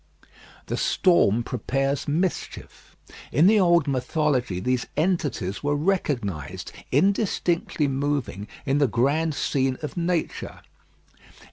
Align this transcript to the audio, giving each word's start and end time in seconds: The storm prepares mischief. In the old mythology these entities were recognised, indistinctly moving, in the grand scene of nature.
The 0.65 0.77
storm 0.77 1.43
prepares 1.43 2.07
mischief. 2.07 2.97
In 3.31 3.45
the 3.45 3.59
old 3.59 3.87
mythology 3.87 4.59
these 4.59 4.87
entities 4.97 5.61
were 5.61 5.75
recognised, 5.75 6.71
indistinctly 6.91 7.87
moving, 7.87 8.47
in 8.65 8.79
the 8.79 8.87
grand 8.87 9.35
scene 9.35 9.77
of 9.83 9.95
nature. 9.95 10.61